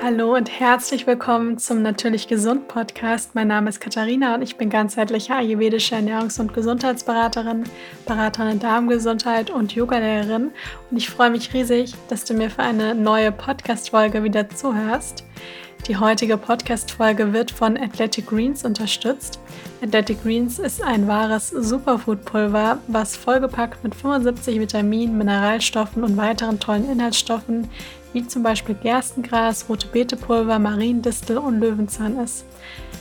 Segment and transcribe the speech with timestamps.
[0.00, 3.34] Hallo und herzlich willkommen zum Natürlich Gesund Podcast.
[3.34, 7.64] Mein Name ist Katharina und ich bin ganzheitliche ayurvedische Ernährungs- und Gesundheitsberaterin,
[8.06, 10.52] Beraterin in Darmgesundheit und Yogalehrerin.
[10.90, 15.24] Und ich freue mich riesig, dass du mir für eine neue Podcast-Folge wieder zuhörst.
[15.86, 19.40] Die heutige Podcast-Folge wird von Athletic Greens unterstützt.
[19.82, 26.90] Athletic Greens ist ein wahres Superfood-Pulver, was vollgepackt mit 75 Vitaminen, Mineralstoffen und weiteren tollen
[26.90, 27.68] Inhaltsstoffen
[28.12, 32.44] wie zum Beispiel Gerstengras, rote Beetepulver, Mariendistel und Löwenzahn ist.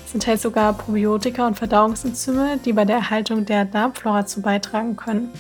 [0.06, 5.32] Es enthält sogar Probiotika und Verdauungsenzyme, die bei der Erhaltung der Darmflora zu beitragen können.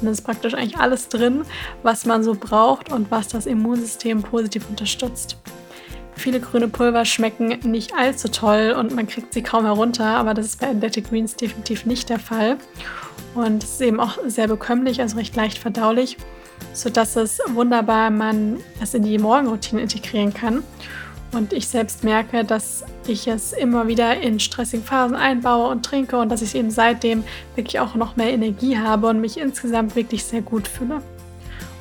[0.00, 1.44] Und es ist praktisch eigentlich alles drin,
[1.82, 5.38] was man so braucht und was das Immunsystem positiv unterstützt.
[6.16, 10.46] Viele grüne Pulver schmecken nicht allzu toll und man kriegt sie kaum herunter, aber das
[10.46, 12.58] ist bei Athletic Greens definitiv nicht der Fall.
[13.34, 16.16] Und es ist eben auch sehr bekömmlich, also recht leicht verdaulich
[16.72, 20.62] sodass es wunderbar man es in die Morgenroutine integrieren kann.
[21.32, 26.16] Und ich selbst merke, dass ich es immer wieder in stressigen Phasen einbaue und trinke
[26.16, 27.24] und dass ich eben seitdem
[27.56, 31.02] wirklich auch noch mehr Energie habe und mich insgesamt wirklich sehr gut fühle.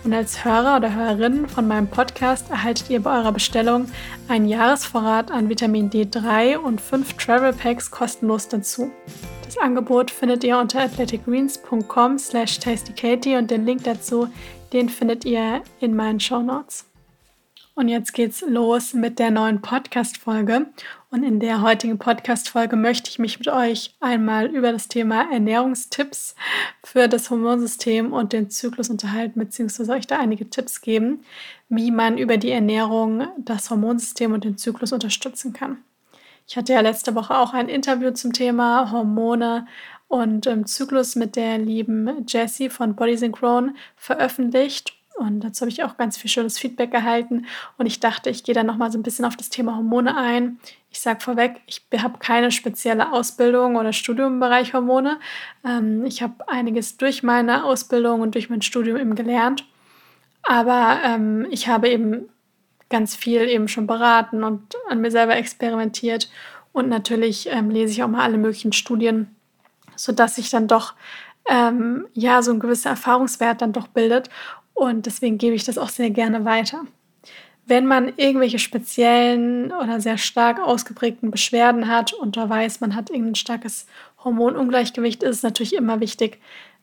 [0.04, 3.86] Und als Hörer oder Hörerin von meinem Podcast erhaltet ihr bei eurer Bestellung
[4.28, 8.92] einen Jahresvorrat an Vitamin D3 und fünf Travel Packs kostenlos dazu.
[9.46, 14.28] Das Angebot findet ihr unter athleticgreens.com slash tastykatie und den Link dazu,
[14.74, 16.86] den findet ihr in meinen Show Notes.
[17.76, 20.68] Und jetzt geht's los mit der neuen Podcast-Folge.
[21.10, 26.36] Und in der heutigen Podcast-Folge möchte ich mich mit euch einmal über das Thema Ernährungstipps
[26.84, 31.24] für das Hormonsystem und den Zyklus unterhalten, beziehungsweise euch da einige Tipps geben,
[31.70, 35.78] wie man über die Ernährung das Hormonsystem und den Zyklus unterstützen kann.
[36.48, 39.66] Ich hatte ja letzte Woche auch ein Interview zum Thema Hormone
[40.14, 44.94] und im Zyklus mit der lieben Jessie von Body Synchron veröffentlicht.
[45.16, 47.48] Und dazu habe ich auch ganz viel schönes Feedback erhalten.
[47.80, 50.60] Und ich dachte, ich gehe dann nochmal so ein bisschen auf das Thema Hormone ein.
[50.92, 55.20] Ich sage vorweg, ich habe keine spezielle Ausbildung oder Studium im Bereich Hormone.
[55.66, 59.66] Ähm, ich habe einiges durch meine Ausbildung und durch mein Studium eben gelernt.
[60.44, 62.30] Aber ähm, ich habe eben
[62.88, 66.30] ganz viel eben schon beraten und an mir selber experimentiert.
[66.72, 69.36] Und natürlich ähm, lese ich auch mal alle möglichen Studien,
[69.96, 70.94] sodass sich dann doch
[71.50, 74.30] ähm, ja so ein gewisser Erfahrungswert dann doch bildet.
[74.74, 76.86] Und deswegen gebe ich das auch sehr gerne weiter.
[77.66, 83.10] Wenn man irgendwelche speziellen oder sehr stark ausgeprägten Beschwerden hat und da weiß, man hat
[83.10, 83.86] irgendein starkes
[84.24, 86.40] Hormonungleichgewicht, ist es natürlich immer wichtig,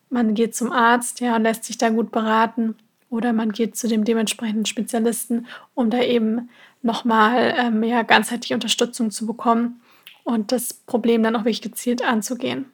[0.09, 2.76] man geht zum Arzt ja, und lässt sich da gut beraten
[3.10, 6.49] oder man geht zu dem dementsprechenden Spezialisten, um da eben
[6.82, 9.82] nochmal ähm, ja, ganzheitliche Unterstützung zu bekommen
[10.25, 12.66] und das Problem dann auch wirklich gezielt anzugehen.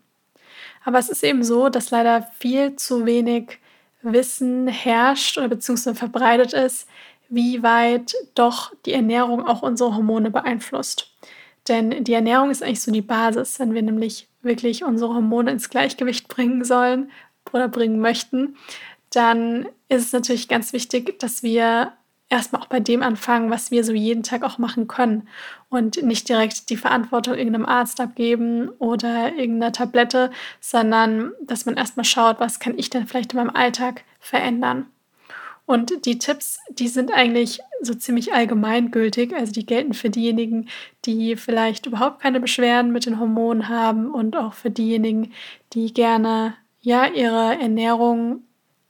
[0.87, 3.59] Aber es ist eben so, dass leider viel zu wenig
[4.03, 6.89] Wissen herrscht oder beziehungsweise verbreitet ist,
[7.29, 11.13] wie weit doch die Ernährung auch unsere Hormone beeinflusst.
[11.67, 15.71] Denn die Ernährung ist eigentlich so die Basis, wenn wir nämlich wirklich unsere Hormone ins
[15.71, 17.11] Gleichgewicht bringen sollen
[17.53, 18.57] oder bringen möchten,
[19.11, 21.95] dann ist es natürlich ganz wichtig, dass wir
[22.29, 25.29] erstmal auch bei dem anfangen, was wir so jeden Tag auch machen können
[25.69, 32.05] und nicht direkt die Verantwortung irgendeinem Arzt abgeben oder irgendeiner Tablette, sondern dass man erstmal
[32.05, 34.87] schaut, was kann ich denn vielleicht in meinem Alltag verändern.
[35.67, 39.35] Und die Tipps, die sind eigentlich so ziemlich allgemeingültig.
[39.35, 40.69] Also die gelten für diejenigen,
[41.05, 45.33] die vielleicht überhaupt keine Beschwerden mit den Hormonen haben und auch für diejenigen,
[45.73, 48.45] die gerne ja ihre Ernährung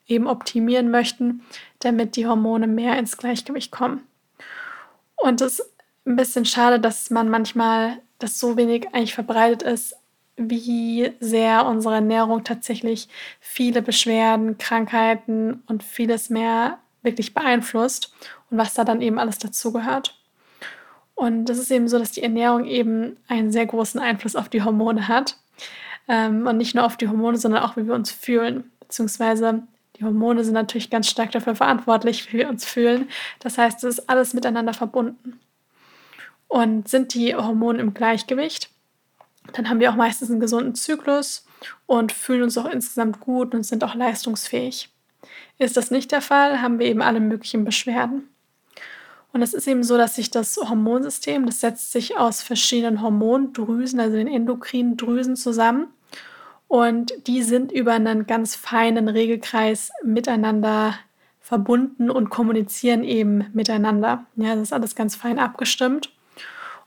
[0.07, 1.43] eben optimieren möchten,
[1.87, 4.07] damit die Hormone mehr ins Gleichgewicht kommen.
[5.17, 5.73] Und es ist
[6.05, 9.97] ein bisschen schade, dass man manchmal das so wenig eigentlich verbreitet ist,
[10.37, 13.09] wie sehr unsere Ernährung tatsächlich
[13.41, 18.13] viele Beschwerden, Krankheiten und vieles mehr wirklich beeinflusst
[18.51, 20.19] und was da dann eben alles dazugehört.
[21.15, 24.63] Und es ist eben so, dass die Ernährung eben einen sehr großen Einfluss auf die
[24.63, 25.39] Hormone hat.
[26.09, 28.71] Ähm, und nicht nur auf die Hormone, sondern auch, wie wir uns fühlen.
[28.81, 29.63] Beziehungsweise
[29.99, 33.09] die Hormone sind natürlich ganz stark dafür verantwortlich, wie wir uns fühlen.
[33.41, 35.41] Das heißt, es ist alles miteinander verbunden.
[36.49, 38.71] Und sind die Hormone im Gleichgewicht,
[39.53, 41.47] dann haben wir auch meistens einen gesunden Zyklus
[41.87, 44.91] und fühlen uns auch insgesamt gut und sind auch leistungsfähig.
[45.59, 48.29] Ist das nicht der Fall, haben wir eben alle möglichen Beschwerden.
[49.33, 54.01] Und es ist eben so, dass sich das Hormonsystem, das setzt sich aus verschiedenen Hormondrüsen,
[54.01, 55.89] also den endokrinen Drüsen zusammen.
[56.69, 60.95] Und die sind über einen ganz feinen Regelkreis miteinander
[61.41, 64.27] verbunden und kommunizieren eben miteinander.
[64.35, 66.13] Ja, das ist alles ganz fein abgestimmt.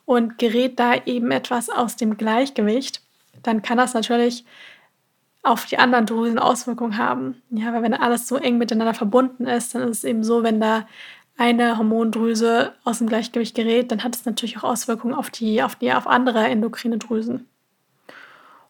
[0.06, 3.02] Und gerät da eben etwas aus dem Gleichgewicht,
[3.44, 4.44] dann kann das natürlich
[5.44, 7.42] auf die anderen Drüsen Auswirkungen haben.
[7.52, 10.60] Ja, weil wenn alles so eng miteinander verbunden ist, dann ist es eben so, wenn
[10.60, 10.88] da
[11.38, 15.76] eine Hormondrüse aus dem Gleichgewicht gerät, dann hat es natürlich auch Auswirkungen auf die, auf
[15.76, 17.48] die, auf andere endokrine Drüsen.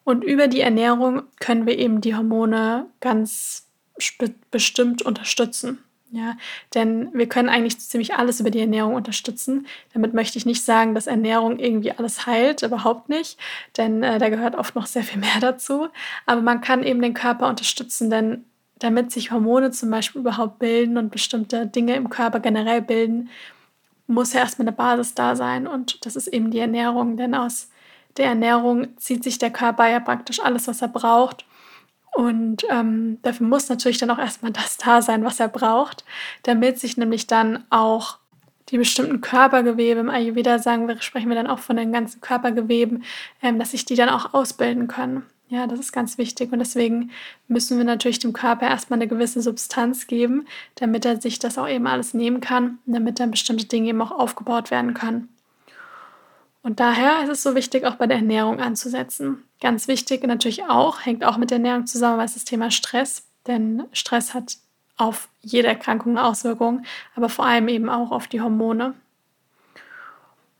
[0.10, 3.68] Und über die Ernährung können wir eben die Hormone ganz
[4.50, 5.84] bestimmt unterstützen.
[6.10, 6.36] Ja,
[6.74, 9.68] denn wir können eigentlich ziemlich alles über die Ernährung unterstützen.
[9.94, 13.38] Damit möchte ich nicht sagen, dass Ernährung irgendwie alles heilt, überhaupt nicht,
[13.78, 15.90] denn äh, da gehört oft noch sehr viel mehr dazu.
[16.26, 18.46] Aber man kann eben den Körper unterstützen, denn
[18.80, 23.30] damit sich Hormone zum Beispiel überhaupt bilden und bestimmte Dinge im Körper generell bilden,
[24.08, 27.69] muss ja erstmal eine Basis da sein und das ist eben die Ernährung, denn aus
[28.18, 31.46] der Ernährung zieht sich der Körper ja praktisch alles, was er braucht
[32.12, 36.04] und ähm, dafür muss natürlich dann auch erstmal das da sein, was er braucht,
[36.44, 38.18] damit sich nämlich dann auch
[38.70, 43.04] die bestimmten Körpergewebe im Ayurveda sagen wir, sprechen wir dann auch von den ganzen Körpergeweben,
[43.42, 45.24] ähm, dass sich die dann auch ausbilden können.
[45.48, 47.10] Ja, das ist ganz wichtig und deswegen
[47.48, 50.46] müssen wir natürlich dem Körper erstmal eine gewisse Substanz geben,
[50.76, 54.12] damit er sich das auch eben alles nehmen kann, damit dann bestimmte Dinge eben auch
[54.12, 55.30] aufgebaut werden können.
[56.62, 59.44] Und daher ist es so wichtig, auch bei der Ernährung anzusetzen.
[59.62, 63.28] Ganz wichtig natürlich auch, hängt auch mit der Ernährung zusammen, was das Thema Stress.
[63.48, 64.58] Denn Stress hat
[64.98, 66.84] auf jede Erkrankung eine Auswirkung,
[67.16, 68.94] aber vor allem eben auch auf die Hormone.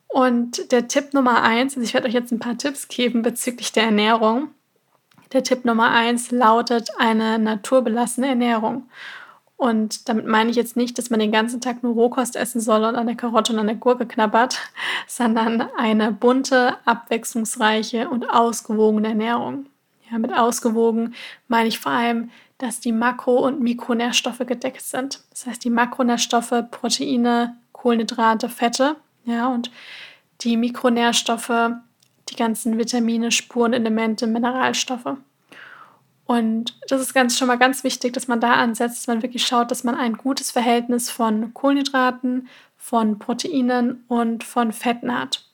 [0.08, 3.70] Und der Tipp Nummer eins, also ich werde euch jetzt ein paar Tipps geben bezüglich
[3.70, 4.48] der Ernährung.
[5.32, 8.88] Der Tipp Nummer eins lautet eine naturbelassene Ernährung.
[9.60, 12.82] Und damit meine ich jetzt nicht, dass man den ganzen Tag nur Rohkost essen soll
[12.82, 14.58] und an der Karotte und an der Gurke knabbert,
[15.06, 19.66] sondern eine bunte, abwechslungsreiche und ausgewogene Ernährung.
[20.10, 21.14] Ja, mit ausgewogen
[21.46, 25.20] meine ich vor allem, dass die Makro- und Mikronährstoffe gedeckt sind.
[25.28, 28.96] Das heißt, die Makronährstoffe, Proteine, Kohlenhydrate, Fette,
[29.26, 29.70] ja, und
[30.40, 31.72] die Mikronährstoffe,
[32.30, 35.18] die ganzen Vitamine, Spurenelemente, Mineralstoffe.
[36.30, 39.44] Und das ist ganz schon mal ganz wichtig, dass man da ansetzt, dass man wirklich
[39.44, 42.46] schaut, dass man ein gutes Verhältnis von Kohlenhydraten,
[42.76, 45.44] von Proteinen und von Fetten hat.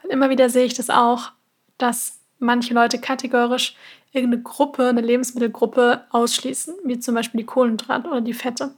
[0.00, 1.32] Weil immer wieder sehe ich das auch,
[1.76, 3.76] dass manche Leute kategorisch
[4.12, 8.74] irgendeine Gruppe, eine Lebensmittelgruppe ausschließen, wie zum Beispiel die Kohlenhydrate oder die Fette,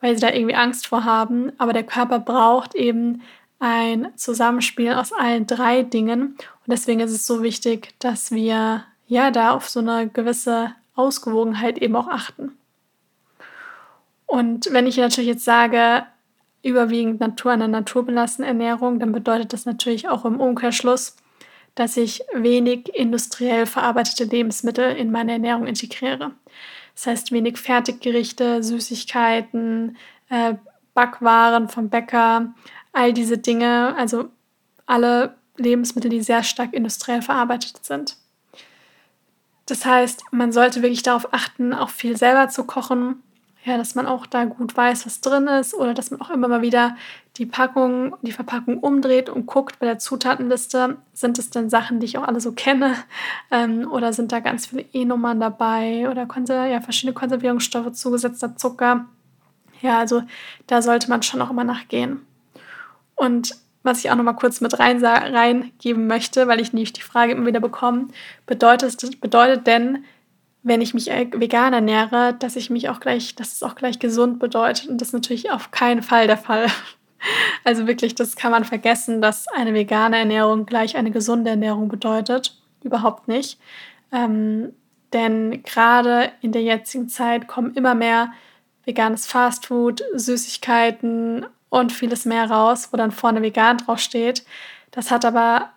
[0.00, 1.52] weil sie da irgendwie Angst vor haben.
[1.58, 3.22] Aber der Körper braucht eben
[3.60, 6.20] ein Zusammenspiel aus allen drei Dingen.
[6.30, 11.78] Und deswegen ist es so wichtig, dass wir ja da auf so eine gewisse Ausgewogenheit
[11.78, 12.52] eben auch achten.
[14.26, 16.04] Und wenn ich natürlich jetzt sage,
[16.62, 21.16] überwiegend Natur an der naturbelassene Ernährung, dann bedeutet das natürlich auch im Umkehrschluss,
[21.74, 26.32] dass ich wenig industriell verarbeitete Lebensmittel in meine Ernährung integriere.
[26.94, 29.96] Das heißt wenig Fertiggerichte, Süßigkeiten,
[30.28, 30.54] äh,
[30.94, 32.52] Backwaren vom Bäcker,
[32.92, 34.28] all diese Dinge, also
[34.86, 38.16] alle Lebensmittel, die sehr stark industriell verarbeitet sind.
[39.70, 43.22] Das heißt, man sollte wirklich darauf achten, auch viel selber zu kochen.
[43.62, 46.48] Ja, dass man auch da gut weiß, was drin ist oder dass man auch immer
[46.48, 46.96] mal wieder
[47.36, 52.06] die Packung, die Verpackung umdreht und guckt bei der Zutatenliste, sind es denn Sachen, die
[52.06, 52.96] ich auch alle so kenne
[53.50, 56.26] ähm, oder sind da ganz viele E-Nummern dabei oder
[56.66, 59.04] ja, verschiedene Konservierungsstoffe, zugesetzter Zucker.
[59.82, 60.22] Ja, also
[60.66, 62.26] da sollte man schon auch immer nachgehen.
[63.14, 67.02] Und was ich auch noch mal kurz mit rein, reingeben möchte, weil ich nicht die
[67.02, 68.08] Frage immer wieder bekomme,
[68.46, 70.04] bedeutet, bedeutet denn,
[70.62, 74.38] wenn ich mich vegan ernähre, dass ich mich auch gleich, dass es auch gleich gesund
[74.38, 74.88] bedeutet.
[74.88, 76.66] Und das ist natürlich auf keinen Fall der Fall.
[77.64, 82.58] Also wirklich, das kann man vergessen, dass eine vegane Ernährung gleich eine gesunde Ernährung bedeutet.
[82.82, 83.60] Überhaupt nicht.
[84.10, 84.72] Ähm,
[85.12, 88.32] denn gerade in der jetzigen Zeit kommen immer mehr
[88.86, 94.44] veganes Fastfood, Süßigkeiten und vieles mehr raus, wo dann vorne vegan draufsteht.
[94.90, 95.70] Das hat aber,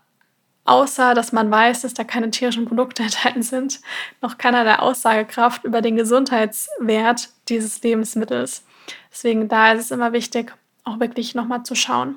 [0.66, 3.80] außer dass man weiß, dass da keine tierischen Produkte enthalten sind,
[4.22, 8.66] noch keinerlei Aussagekraft über den Gesundheitswert dieses Lebensmittels.
[9.12, 12.16] Deswegen da ist es immer wichtig, auch wirklich nochmal zu schauen.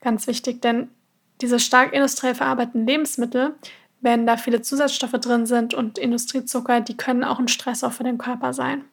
[0.00, 0.90] Ganz wichtig, denn
[1.40, 3.54] diese stark industriell verarbeiteten Lebensmittel,
[4.00, 8.18] wenn da viele Zusatzstoffe drin sind und Industriezucker, die können auch ein Stressor für den
[8.18, 8.84] Körper sein.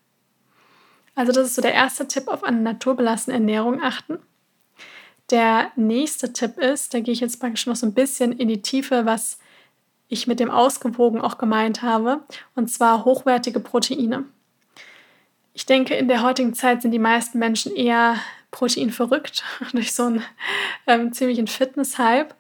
[1.15, 4.19] Also das ist so der erste Tipp, auf eine naturbelassene Ernährung achten.
[5.31, 8.61] Der nächste Tipp ist, da gehe ich jetzt praktisch noch so ein bisschen in die
[8.61, 9.39] Tiefe, was
[10.07, 12.21] ich mit dem Ausgewogen auch gemeint habe,
[12.53, 14.25] und zwar hochwertige Proteine.
[15.53, 18.17] Ich denke, in der heutigen Zeit sind die meisten Menschen eher
[18.51, 20.23] proteinverrückt durch so einen
[20.85, 22.35] ähm, ziemlichen Fitness-Hype.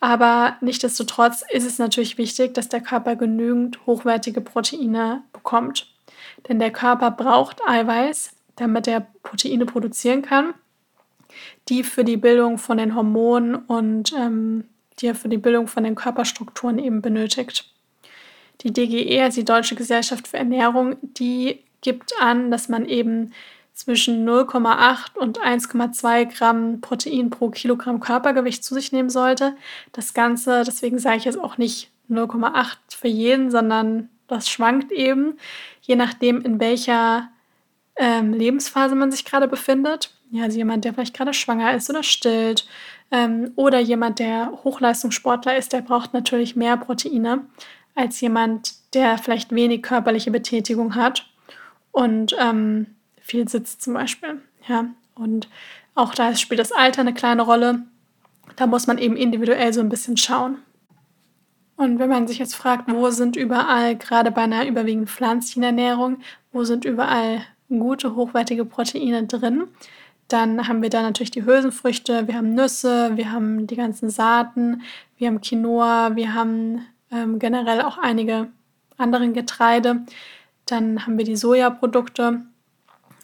[0.00, 5.88] Aber nichtsdestotrotz ist es natürlich wichtig, dass der Körper genügend hochwertige Proteine bekommt.
[6.48, 10.54] Denn der Körper braucht Eiweiß, damit er Proteine produzieren kann,
[11.68, 14.64] die für die Bildung von den Hormonen und ähm,
[14.98, 17.72] die er für die Bildung von den Körperstrukturen eben benötigt.
[18.62, 23.32] Die DGE, also die Deutsche Gesellschaft für Ernährung, die gibt an, dass man eben
[23.72, 29.56] zwischen 0,8 und 1,2 Gramm Protein pro Kilogramm Körpergewicht zu sich nehmen sollte.
[29.92, 35.38] Das Ganze, deswegen sage ich jetzt auch nicht 0,8 für jeden, sondern das schwankt eben,
[35.80, 37.28] je nachdem, in welcher
[37.96, 40.14] ähm, Lebensphase man sich gerade befindet.
[40.30, 42.66] Ja, also jemand, der vielleicht gerade schwanger ist oder stillt.
[43.10, 47.46] Ähm, oder jemand, der Hochleistungssportler ist, der braucht natürlich mehr Proteine
[47.94, 51.26] als jemand, der vielleicht wenig körperliche Betätigung hat
[51.90, 52.86] und ähm,
[53.20, 54.40] viel sitzt zum Beispiel.
[54.68, 55.48] Ja, und
[55.94, 57.82] auch da spielt das Alter eine kleine Rolle.
[58.56, 60.58] Da muss man eben individuell so ein bisschen schauen.
[61.78, 66.18] Und wenn man sich jetzt fragt, wo sind überall, gerade bei einer überwiegend pflanzlichen Ernährung,
[66.50, 69.68] wo sind überall gute, hochwertige Proteine drin,
[70.26, 74.82] dann haben wir da natürlich die Hülsenfrüchte, wir haben Nüsse, wir haben die ganzen Saaten,
[75.18, 78.48] wir haben Quinoa, wir haben ähm, generell auch einige
[78.96, 80.02] andere Getreide.
[80.66, 82.42] Dann haben wir die Sojaprodukte.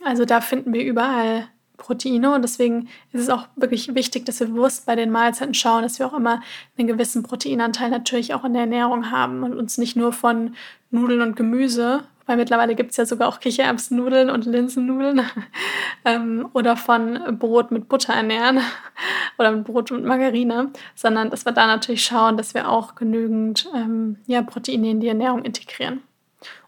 [0.05, 4.47] Also da finden wir überall Proteine und deswegen ist es auch wirklich wichtig, dass wir
[4.47, 6.41] bewusst bei den Mahlzeiten schauen, dass wir auch immer
[6.79, 10.55] einen gewissen Proteinanteil natürlich auch in der Ernährung haben und uns nicht nur von
[10.91, 15.23] Nudeln und Gemüse, weil mittlerweile gibt es ja sogar auch Kichererbsennudeln und Linsennudeln
[16.05, 18.61] ähm, oder von Brot mit Butter ernähren
[19.39, 23.69] oder mit Brot mit Margarine, sondern dass wir da natürlich schauen, dass wir auch genügend
[23.75, 26.03] ähm, ja, Proteine in die Ernährung integrieren.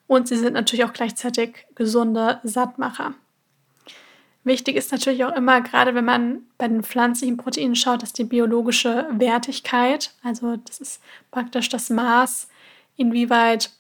[0.08, 3.14] Und sie sind natürlich auch gleichzeitig gesunde Sattmacher.
[4.46, 8.22] Wichtig ist natürlich auch immer, gerade wenn man bei den pflanzlichen Proteinen schaut, dass die
[8.22, 12.46] biologische Wertigkeit, also das ist praktisch das Maß,
[12.96, 13.72] inwieweit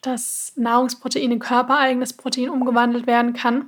[0.00, 3.66] das Nahrungsprotein in körpereigenes Protein umgewandelt werden kann,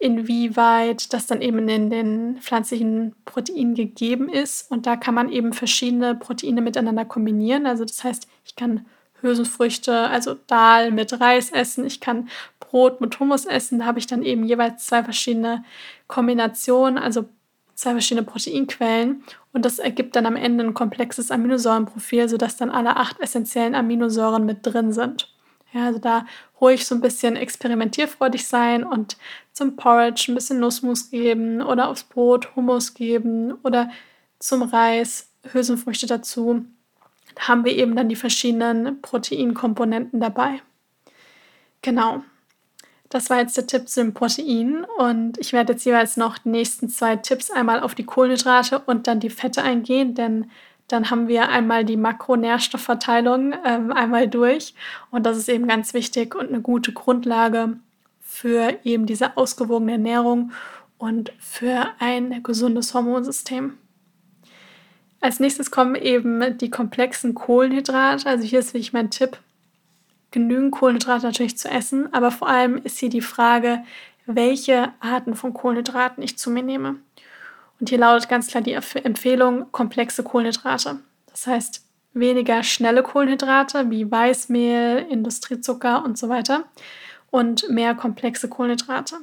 [0.00, 4.68] inwieweit das dann eben in den pflanzlichen Proteinen gegeben ist.
[4.72, 7.66] Und da kann man eben verschiedene Proteine miteinander kombinieren.
[7.66, 8.86] Also das heißt, ich kann
[9.22, 11.86] Hülsenfrüchte, also Dahl mit Reis essen.
[11.86, 13.80] Ich kann Brot mit Hummus essen.
[13.80, 15.64] Da habe ich dann eben jeweils zwei verschiedene
[16.06, 17.28] Kombinationen, also
[17.74, 19.22] zwei verschiedene Proteinquellen.
[19.52, 24.46] Und das ergibt dann am Ende ein komplexes Aminosäurenprofil, sodass dann alle acht essentiellen Aminosäuren
[24.46, 25.34] mit drin sind.
[25.72, 26.26] Ja, also da
[26.60, 29.16] ruhig so ein bisschen experimentierfreudig sein und
[29.52, 33.90] zum Porridge ein bisschen Nussmus geben oder aufs Brot Hummus geben oder
[34.40, 36.64] zum Reis Hülsenfrüchte dazu
[37.38, 40.60] haben wir eben dann die verschiedenen Proteinkomponenten dabei.
[41.82, 42.22] Genau.
[43.08, 46.50] Das war jetzt der Tipp zu den Proteinen und ich werde jetzt jeweils noch die
[46.50, 50.48] nächsten zwei Tipps einmal auf die Kohlenhydrate und dann die Fette eingehen, denn
[50.86, 54.74] dann haben wir einmal die Makronährstoffverteilung ähm, einmal durch
[55.10, 57.78] und das ist eben ganz wichtig und eine gute Grundlage
[58.20, 60.52] für eben diese ausgewogene Ernährung
[60.96, 63.76] und für ein gesundes Hormonsystem.
[65.20, 68.26] Als nächstes kommen eben die komplexen Kohlenhydrate.
[68.26, 69.38] Also hier ist wirklich mein Tipp,
[70.30, 73.82] genügend Kohlenhydrate natürlich zu essen, aber vor allem ist hier die Frage,
[74.26, 76.96] welche Arten von Kohlenhydraten ich zu mir nehme.
[77.80, 81.00] Und hier lautet ganz klar die Empfehlung komplexe Kohlenhydrate.
[81.30, 86.64] Das heißt weniger schnelle Kohlenhydrate wie Weißmehl, Industriezucker und so weiter
[87.30, 89.16] und mehr komplexe Kohlenhydrate.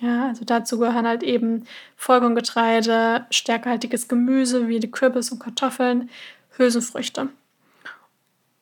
[0.00, 1.64] Ja, also dazu gehören halt eben
[1.96, 6.10] Vollkorngetreide, stärkehaltiges Gemüse wie die Kürbis und Kartoffeln,
[6.56, 7.30] Hülsenfrüchte.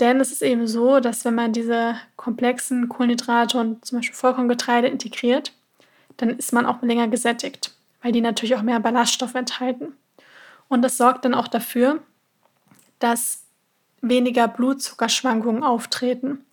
[0.01, 4.89] Denn es ist eben so, dass wenn man diese komplexen Kohlenhydrate und zum Beispiel Vollkorngetreide
[4.89, 5.53] integriert,
[6.17, 9.97] dann ist man auch länger gesättigt, weil die natürlich auch mehr Ballaststoffe enthalten.
[10.69, 12.01] Und das sorgt dann auch dafür,
[12.99, 13.45] dass
[14.01, 16.45] weniger Blutzuckerschwankungen auftreten.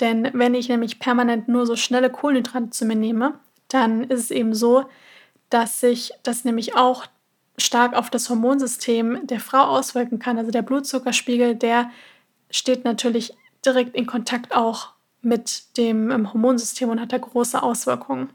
[0.00, 3.34] Denn wenn ich nämlich permanent nur so schnelle Kohlenhydrate zu mir nehme,
[3.72, 4.84] dann ist es eben so,
[5.50, 7.06] dass sich das nämlich auch
[7.58, 10.38] stark auf das Hormonsystem der Frau auswirken kann.
[10.38, 11.90] Also der Blutzuckerspiegel, der
[12.50, 18.30] steht natürlich direkt in Kontakt auch mit dem ähm, Hormonsystem und hat da große Auswirkungen.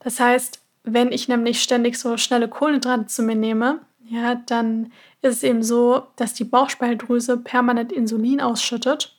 [0.00, 4.92] Das heißt, wenn ich nämlich ständig so schnelle Kohlenhydrate zu mir nehme, ja, dann
[5.22, 9.17] ist es eben so, dass die Bauchspeicheldrüse permanent Insulin ausschüttet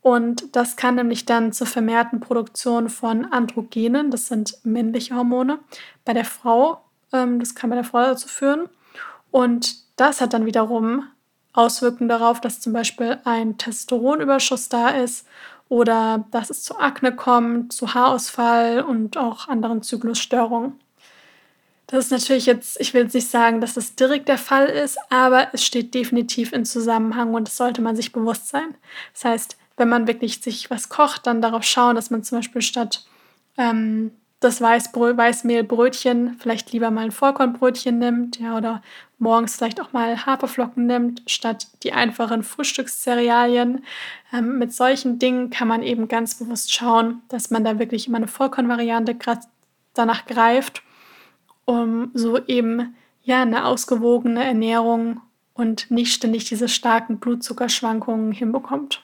[0.00, 5.58] und das kann nämlich dann zur vermehrten Produktion von Androgenen, das sind männliche Hormone,
[6.04, 6.82] bei der Frau.
[7.12, 8.68] Ähm, das kann bei der Frau dazu führen.
[9.30, 11.04] Und das hat dann wiederum
[11.52, 15.26] Auswirkungen darauf, dass zum Beispiel ein Testosteronüberschuss da ist
[15.68, 20.78] oder dass es zu Akne kommt, zu Haarausfall und auch anderen Zyklusstörungen.
[21.88, 24.98] Das ist natürlich jetzt, ich will jetzt nicht sagen, dass das direkt der Fall ist,
[25.10, 28.74] aber es steht definitiv in Zusammenhang und das sollte man sich bewusst sein.
[29.14, 32.62] Das heißt, wenn man wirklich sich was kocht, dann darauf schauen, dass man zum Beispiel
[32.62, 33.06] statt
[33.56, 38.82] ähm, das Weißbrö Weißmehlbrötchen vielleicht lieber mal ein Vollkornbrötchen nimmt, ja, oder
[39.18, 43.84] morgens vielleicht auch mal Haferflocken nimmt, statt die einfachen Frühstückscerealien.
[44.32, 48.18] Ähm, mit solchen Dingen kann man eben ganz bewusst schauen, dass man da wirklich immer
[48.18, 49.16] eine Vollkornvariante
[49.94, 50.82] danach greift,
[51.64, 52.94] um so eben
[53.24, 55.20] ja eine ausgewogene Ernährung
[55.54, 59.02] und nicht ständig diese starken Blutzuckerschwankungen hinbekommt.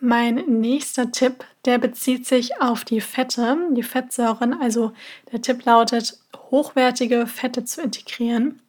[0.00, 4.54] Mein nächster Tipp, der bezieht sich auf die Fette, die Fettsäuren.
[4.60, 4.92] Also
[5.32, 6.18] der Tipp lautet,
[6.50, 8.62] hochwertige Fette zu integrieren.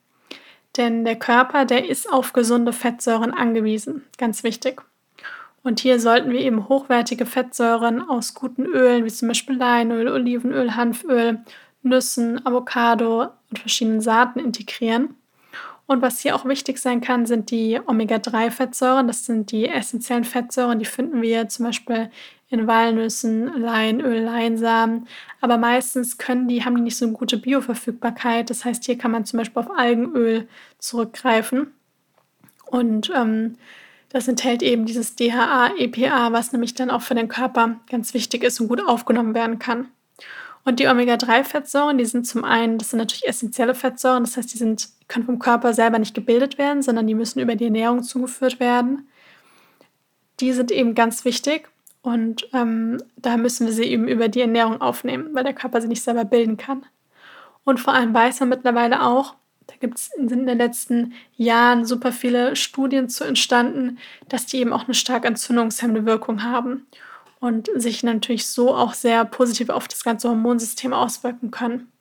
[0.76, 4.06] Denn der Körper, der ist auf gesunde Fettsäuren angewiesen.
[4.18, 4.82] Ganz wichtig.
[5.62, 10.76] Und hier sollten wir eben hochwertige Fettsäuren aus guten Ölen, wie zum Beispiel Leinöl, Olivenöl,
[10.76, 11.44] Hanföl,
[11.84, 15.16] Nüssen, Avocado und verschiedenen Saaten integrieren.
[15.90, 19.08] Und was hier auch wichtig sein kann, sind die Omega-3-Fettsäuren.
[19.08, 22.12] Das sind die essentiellen Fettsäuren, die finden wir zum Beispiel
[22.50, 25.08] in Walnüssen, Leinöl, Leinsamen.
[25.42, 28.52] Aber meistens können die, haben die nicht so eine gute Bioverfügbarkeit.
[28.52, 31.74] Das heißt, hier kann man zum Beispiel auf Algenöl zurückgreifen.
[32.68, 33.56] Und ähm,
[34.10, 38.44] das enthält eben dieses DHA, EPA, was nämlich dann auch für den Körper ganz wichtig
[38.44, 39.88] ist und gut aufgenommen werden kann.
[40.66, 44.60] Und die Omega-3-Fettsäuren, die sind zum einen, das sind natürlich essentielle Fettsäuren, das heißt, die
[44.60, 48.62] sind, können vom Körper selber nicht gebildet werden, sondern die müssen über die Ernährung zugeführt
[48.62, 49.10] werden.
[50.40, 51.68] Die sind eben ganz wichtig
[52.02, 55.90] und ähm, da müssen wir sie eben über die Ernährung aufnehmen, weil der Körper sie
[55.90, 56.86] nicht selber bilden kann.
[57.66, 59.36] Und vor allem weiß man mittlerweile auch,
[59.68, 64.74] da gibt es in den letzten Jahren super viele Studien zu entstanden, dass die eben
[64.74, 66.88] auch eine stark entzündungshemmende Wirkung haben
[67.40, 71.92] und sich natürlich so auch sehr positiv auf das ganze Hormonsystem auswirken können.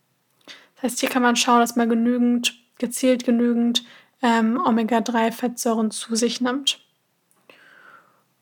[0.77, 3.85] Das heißt, hier kann man schauen, dass man genügend, gezielt genügend
[4.23, 6.80] ähm, Omega-3-Fettsäuren zu sich nimmt.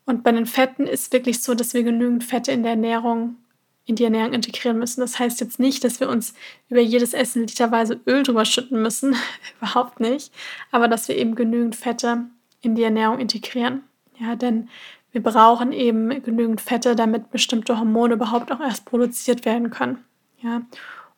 [0.05, 3.37] Und bei den Fetten ist wirklich so, dass wir genügend Fette in der Ernährung,
[3.85, 5.01] in die Ernährung integrieren müssen.
[5.01, 6.35] Das heißt jetzt nicht, dass wir uns
[6.69, 9.17] über jedes Essen literweise Öl drüber schütten müssen,
[9.59, 10.33] überhaupt nicht,
[10.71, 12.27] aber dass wir eben genügend Fette
[12.63, 13.83] in die Ernährung integrieren.
[14.19, 14.69] Ja, denn
[15.13, 20.05] wir brauchen eben genügend Fette, damit bestimmte Hormone überhaupt auch erst produziert werden können.
[20.43, 20.63] Ja?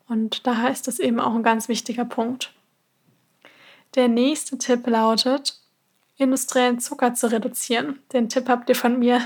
[0.08, 2.52] Und daher ist das eben auch ein ganz wichtiger Punkt.
[3.95, 5.59] Der nächste Tipp lautet,
[6.16, 8.00] industriellen Zucker zu reduzieren.
[8.12, 9.21] Den Tipp habt ihr von mir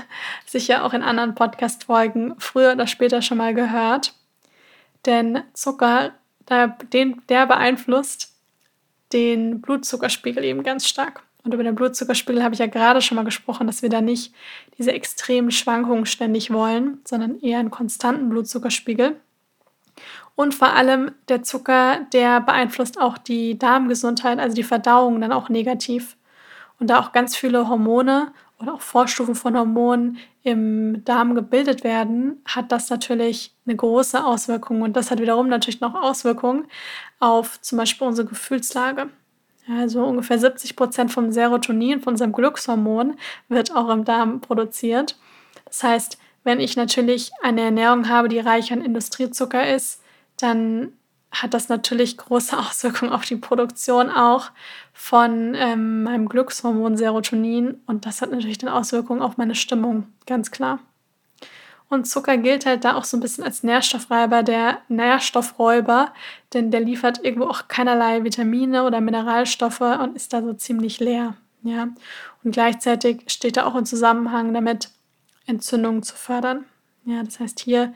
[0.45, 4.13] sicher auch in anderen Podcast-Folgen früher oder später schon mal gehört.
[5.05, 6.13] Denn Zucker,
[6.49, 6.77] der,
[7.45, 8.33] beeinflusst
[9.11, 11.23] den Blutzuckerspiegel eben ganz stark.
[11.43, 14.33] Und über den Blutzuckerspiegel habe ich ja gerade schon mal gesprochen, dass wir da nicht
[14.77, 19.19] diese extremen Schwankungen ständig wollen, sondern eher einen konstanten Blutzuckerspiegel.
[20.35, 25.49] Und vor allem der Zucker, der beeinflusst auch die Darmgesundheit, also die Verdauung dann auch
[25.49, 26.17] negativ.
[26.79, 32.41] Und da auch ganz viele Hormone oder auch Vorstufen von Hormonen im Darm gebildet werden,
[32.45, 34.81] hat das natürlich eine große Auswirkung.
[34.81, 36.65] Und das hat wiederum natürlich noch Auswirkungen
[37.19, 39.09] auf zum Beispiel unsere Gefühlslage.
[39.69, 43.15] Also ungefähr 70 Prozent vom Serotonin, von unserem Glückshormon,
[43.47, 45.17] wird auch im Darm produziert.
[45.65, 50.01] Das heißt, wenn ich natürlich eine Ernährung habe, die reich an Industriezucker ist,
[50.37, 50.93] dann
[51.31, 54.51] hat das natürlich große Auswirkungen auf die Produktion auch
[54.93, 60.51] von ähm, meinem Glückshormon Serotonin und das hat natürlich dann Auswirkungen auf meine Stimmung, ganz
[60.51, 60.79] klar.
[61.89, 66.11] Und Zucker gilt halt da auch so ein bisschen als Nährstoffreiber, der Nährstoffräuber,
[66.53, 71.35] denn der liefert irgendwo auch keinerlei Vitamine oder Mineralstoffe und ist da so ziemlich leer.
[71.61, 71.89] Ja?
[72.43, 74.89] Und gleichzeitig steht er auch im Zusammenhang damit,
[75.45, 76.65] Entzündungen zu fördern.
[77.05, 77.93] Ja, das heißt hier,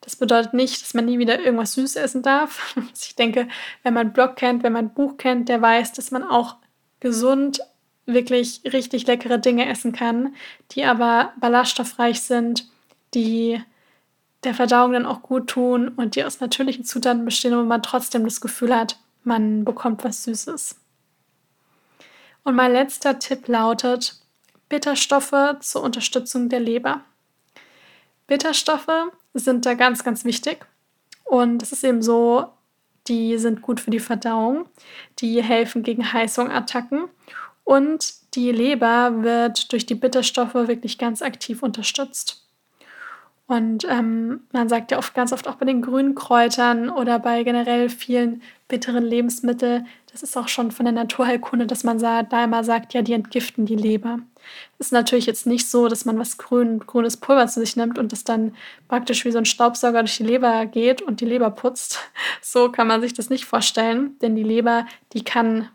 [0.00, 2.76] das bedeutet nicht, dass man nie wieder irgendwas süß essen darf.
[3.02, 3.48] Ich denke,
[3.82, 6.56] wenn man Blog kennt, wenn man Buch kennt, der weiß, dass man auch
[7.00, 7.60] gesund
[8.06, 10.34] wirklich richtig leckere Dinge essen kann,
[10.72, 12.66] die aber ballaststoffreich sind
[13.14, 13.60] die
[14.44, 18.24] der Verdauung dann auch gut tun und die aus natürlichen Zutaten bestehen, wo man trotzdem
[18.24, 20.76] das Gefühl hat, man bekommt was Süßes.
[22.44, 24.18] Und mein letzter Tipp lautet
[24.70, 27.02] Bitterstoffe zur Unterstützung der Leber.
[28.26, 30.64] Bitterstoffe sind da ganz, ganz wichtig.
[31.24, 32.46] Und es ist eben so,
[33.08, 34.66] die sind gut für die Verdauung,
[35.18, 37.08] die helfen gegen Heißhungerattacken
[37.64, 42.46] und die Leber wird durch die Bitterstoffe wirklich ganz aktiv unterstützt.
[43.50, 47.42] Und ähm, man sagt ja oft ganz oft auch bei den grünen Kräutern oder bei
[47.42, 52.62] generell vielen bitteren Lebensmitteln, das ist auch schon von der Naturheilkunde, dass man da immer
[52.62, 54.20] sagt, ja, die entgiften die Leber.
[54.78, 57.98] Es ist natürlich jetzt nicht so, dass man was grün, grünes Pulver zu sich nimmt
[57.98, 58.54] und das dann
[58.86, 61.98] praktisch wie so ein Staubsauger durch die Leber geht und die Leber putzt.
[62.40, 65.68] So kann man sich das nicht vorstellen, denn die Leber, die kann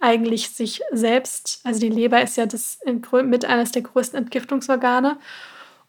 [0.00, 2.80] eigentlich sich selbst, also die Leber ist ja das
[3.24, 5.18] mit eines der größten Entgiftungsorgane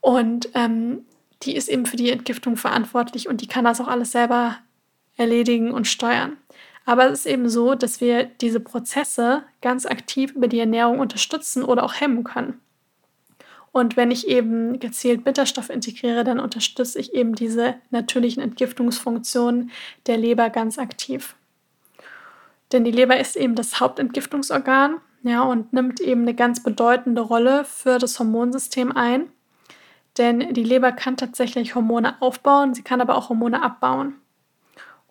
[0.01, 1.05] und ähm,
[1.43, 4.57] die ist eben für die Entgiftung verantwortlich und die kann das auch alles selber
[5.15, 6.37] erledigen und steuern.
[6.85, 11.63] Aber es ist eben so, dass wir diese Prozesse ganz aktiv über die Ernährung unterstützen
[11.63, 12.61] oder auch hemmen können.
[13.73, 19.71] Und wenn ich eben gezielt Bitterstoff integriere, dann unterstütze ich eben diese natürlichen Entgiftungsfunktionen
[20.07, 21.35] der Leber ganz aktiv.
[22.71, 27.65] Denn die Leber ist eben das Hauptentgiftungsorgan ja, und nimmt eben eine ganz bedeutende Rolle
[27.65, 29.29] für das Hormonsystem ein.
[30.17, 34.15] Denn die Leber kann tatsächlich Hormone aufbauen, sie kann aber auch Hormone abbauen.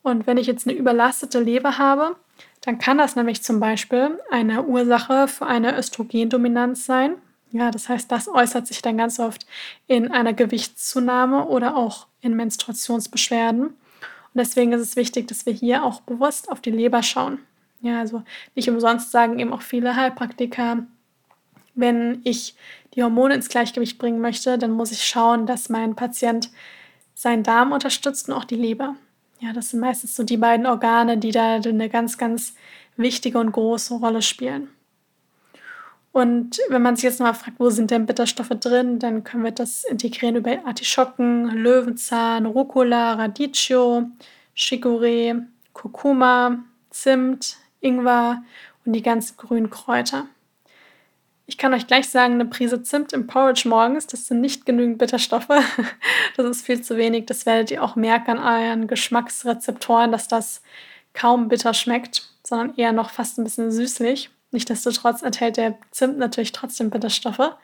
[0.02, 2.16] Und wenn ich jetzt eine überlastete Leber habe,
[2.60, 7.14] dann kann das nämlich zum Beispiel eine Ursache für eine Östrogendominanz sein.
[7.52, 9.46] Ja, das heißt, das äußert sich dann ganz oft
[9.86, 13.66] in einer Gewichtszunahme oder auch in Menstruationsbeschwerden.
[13.66, 13.74] Und
[14.34, 17.38] deswegen ist es wichtig, dass wir hier auch bewusst auf die Leber schauen.
[17.80, 18.22] Ja, also
[18.54, 20.86] nicht umsonst sagen eben auch viele Heilpraktiker,
[21.76, 22.56] wenn ich
[22.94, 26.50] die Hormone ins Gleichgewicht bringen möchte, dann muss ich schauen, dass mein Patient
[27.14, 28.96] seinen Darm unterstützt und auch die Leber.
[29.40, 32.54] Ja, das sind meistens so die beiden Organe, die da eine ganz, ganz
[32.96, 34.68] wichtige und große Rolle spielen.
[36.12, 39.50] Und wenn man sich jetzt mal fragt, wo sind denn Bitterstoffe drin, dann können wir
[39.50, 44.08] das integrieren über Artischocken, Löwenzahn, Rucola, Radicchio,
[44.56, 45.42] Chicorée,
[45.74, 48.42] Kurkuma, Zimt, Ingwer
[48.86, 50.26] und die ganzen grünen Kräuter.
[51.48, 54.98] Ich kann euch gleich sagen, eine Prise Zimt im Porridge morgens, das sind nicht genügend
[54.98, 55.48] Bitterstoffe.
[56.36, 57.24] Das ist viel zu wenig.
[57.24, 60.60] Das werdet ihr auch merken an euren Geschmacksrezeptoren, dass das
[61.14, 64.28] kaum bitter schmeckt, sondern eher noch fast ein bisschen süßlich.
[64.50, 67.56] Nichtsdestotrotz enthält der Zimt natürlich trotzdem Bitterstoffe.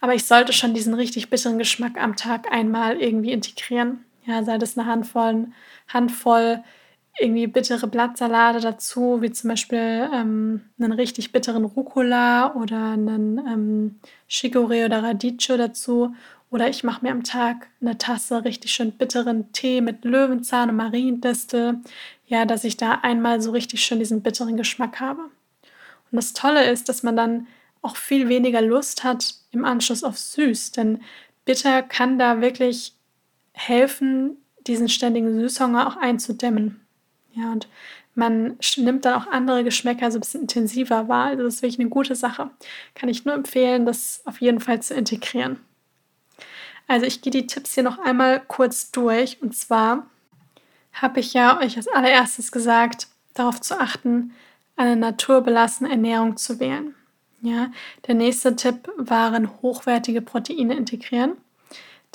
[0.00, 4.04] Aber ich sollte schon diesen richtig bitteren Geschmack am Tag einmal irgendwie integrieren.
[4.24, 5.48] Ja, sei das eine Handvoll,
[5.88, 6.62] Handvoll
[7.18, 14.00] irgendwie bittere Blattsalate dazu, wie zum Beispiel ähm, einen richtig bitteren Rucola oder einen ähm,
[14.28, 16.14] Chicorée oder Radicchio dazu.
[16.50, 20.76] Oder ich mache mir am Tag eine Tasse richtig schön bitteren Tee mit Löwenzahn und
[20.76, 21.80] Mariendistel.
[22.26, 25.22] Ja, dass ich da einmal so richtig schön diesen bitteren Geschmack habe.
[26.10, 27.46] Und das Tolle ist, dass man dann
[27.82, 31.02] auch viel weniger Lust hat im Anschluss auf süß, denn
[31.44, 32.92] bitter kann da wirklich
[33.52, 36.85] helfen, diesen ständigen Süßhunger auch einzudämmen.
[37.36, 37.68] Ja, und
[38.14, 41.26] man nimmt dann auch andere Geschmäcker so ein bisschen intensiver wahr.
[41.26, 42.50] Also das ist wirklich eine gute Sache.
[42.94, 45.60] Kann ich nur empfehlen, das auf jeden Fall zu integrieren.
[46.88, 49.42] Also ich gehe die Tipps hier noch einmal kurz durch.
[49.42, 50.06] Und zwar
[50.94, 54.32] habe ich ja euch als allererstes gesagt, darauf zu achten,
[54.76, 56.94] eine naturbelassene Ernährung zu wählen.
[57.42, 57.70] Ja,
[58.06, 61.32] der nächste Tipp waren hochwertige Proteine integrieren.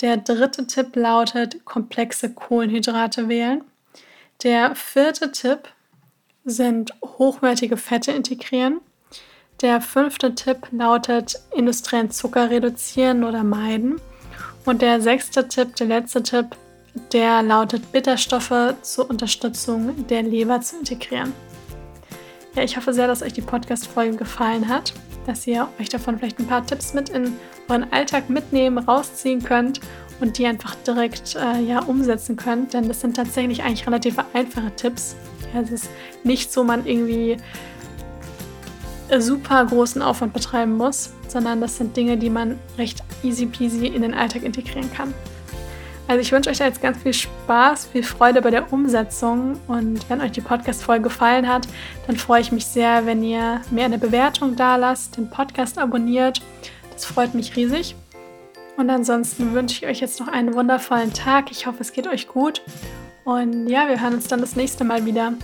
[0.00, 3.62] Der dritte Tipp lautet komplexe Kohlenhydrate wählen.
[4.42, 5.68] Der vierte Tipp
[6.44, 8.80] sind hochwertige Fette integrieren.
[9.60, 14.00] Der fünfte Tipp lautet industriellen Zucker reduzieren oder meiden.
[14.64, 16.56] Und der sechste Tipp, der letzte Tipp,
[17.12, 21.32] der lautet Bitterstoffe zur Unterstützung der Leber zu integrieren.
[22.56, 24.92] Ja, ich hoffe sehr, dass euch die Podcast-Folge gefallen hat,
[25.24, 27.36] dass ihr euch davon vielleicht ein paar Tipps mit in
[27.68, 29.80] euren Alltag mitnehmen, rausziehen könnt
[30.22, 32.72] und die einfach direkt äh, ja, umsetzen könnt.
[32.72, 35.16] Denn das sind tatsächlich eigentlich relativ einfache Tipps.
[35.52, 35.90] Ja, es ist
[36.24, 37.36] nicht so, man irgendwie
[39.18, 44.02] super großen Aufwand betreiben muss, sondern das sind Dinge, die man recht easy peasy in
[44.02, 45.12] den Alltag integrieren kann.
[46.08, 50.08] Also ich wünsche euch da jetzt ganz viel Spaß, viel Freude bei der Umsetzung und
[50.08, 51.68] wenn euch die Podcast-Folge gefallen hat,
[52.06, 56.42] dann freue ich mich sehr, wenn ihr mir eine Bewertung da lasst, den Podcast abonniert.
[56.92, 57.94] Das freut mich riesig.
[58.76, 61.50] Und ansonsten wünsche ich euch jetzt noch einen wundervollen Tag.
[61.50, 62.62] Ich hoffe, es geht euch gut.
[63.24, 65.34] Und ja, wir hören uns dann das nächste Mal wieder.